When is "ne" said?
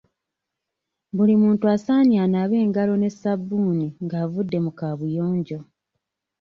2.97-3.09